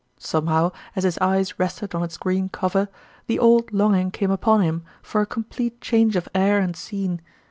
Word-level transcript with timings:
Somehow, 0.17 0.71
as 0.95 1.03
his 1.03 1.19
eyes 1.19 1.59
rested 1.59 1.93
on 1.93 2.01
its 2.01 2.17
green 2.17 2.49
cover, 2.49 2.89
the 3.27 3.37
old 3.37 3.71
long 3.71 3.93
ing 3.93 4.09
came 4.09 4.31
upon 4.31 4.63
him 4.63 4.81
for 5.03 5.21
a 5.21 5.27
complete 5.27 5.79
change 5.79 6.15
of 6.15 6.27
air 6.33 6.57
and 6.57 6.75
scene. 6.75 7.21